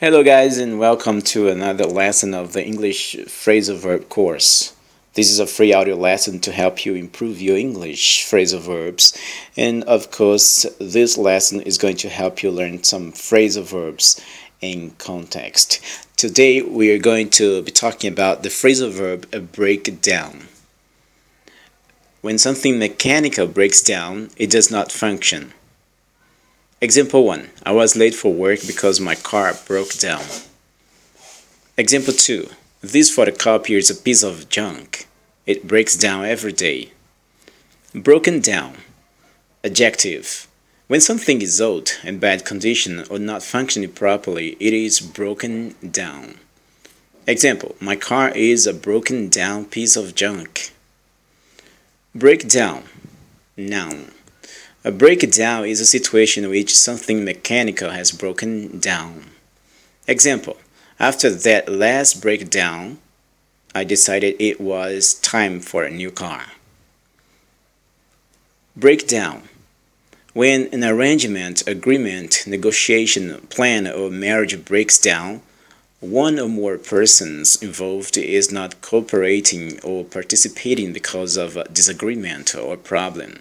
[0.00, 4.74] Hello, guys, and welcome to another lesson of the English phrasal verb course.
[5.12, 9.16] This is a free audio lesson to help you improve your English phrasal verbs.
[9.56, 14.20] And of course, this lesson is going to help you learn some phrasal verbs
[14.60, 15.80] in context.
[16.16, 20.48] Today, we are going to be talking about the phrasal verb break down.
[22.20, 25.52] When something mechanical breaks down, it does not function.
[26.84, 27.48] Example 1.
[27.64, 30.20] I was late for work because my car broke down.
[31.78, 32.46] Example 2.
[32.82, 35.06] This photocopier is a piece of junk.
[35.46, 36.92] It breaks down every day.
[37.94, 38.74] Broken down.
[39.64, 40.46] Adjective.
[40.86, 46.34] When something is old, in bad condition, or not functioning properly, it is broken down.
[47.26, 47.76] Example.
[47.80, 50.72] My car is a broken down piece of junk.
[52.14, 52.82] Breakdown.
[53.56, 54.10] Noun.
[54.86, 59.30] A breakdown is a situation in which something mechanical has broken down.
[60.06, 60.58] Example
[61.00, 62.98] After that last breakdown,
[63.74, 66.48] I decided it was time for a new car.
[68.76, 69.48] Breakdown
[70.34, 75.40] When an arrangement, agreement, negotiation, plan, or marriage breaks down,
[76.00, 82.76] one or more persons involved is not cooperating or participating because of a disagreement or
[82.76, 83.38] problem.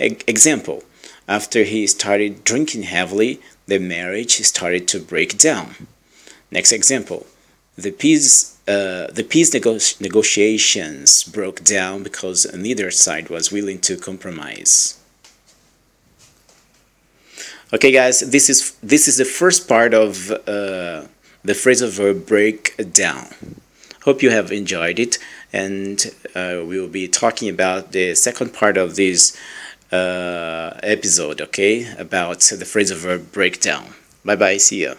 [0.00, 0.82] Example,
[1.28, 5.86] after he started drinking heavily, the marriage started to break down.
[6.50, 7.26] Next example,
[7.76, 13.96] the peace, uh, the peace nego negotiations broke down because neither side was willing to
[13.96, 14.98] compromise.
[17.72, 21.06] Okay, guys, this is this is the first part of uh,
[21.44, 23.28] the phrasal verb break down.
[24.02, 25.18] Hope you have enjoyed it,
[25.52, 29.36] and uh, we will be talking about the second part of this
[29.92, 33.94] uh, episode, okay, about the phrasal verb breakdown.
[34.24, 34.94] Bye bye, see ya.